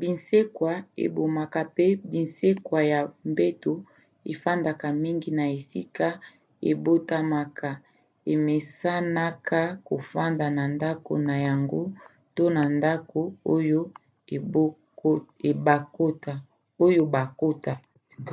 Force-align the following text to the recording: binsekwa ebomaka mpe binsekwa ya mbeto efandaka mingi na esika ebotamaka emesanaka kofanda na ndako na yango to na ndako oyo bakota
binsekwa 0.00 0.72
ebomaka 1.04 1.60
mpe 1.72 1.86
binsekwa 2.10 2.78
ya 2.92 3.00
mbeto 3.30 3.72
efandaka 4.32 4.86
mingi 5.02 5.28
na 5.38 5.44
esika 5.56 6.06
ebotamaka 6.70 7.70
emesanaka 8.32 9.60
kofanda 9.88 10.46
na 10.56 10.64
ndako 10.74 11.12
na 11.26 11.34
yango 11.46 11.82
to 12.36 12.44
na 12.58 12.62
ndako 12.76 13.20
oyo 16.86 17.02
bakota 17.18 17.72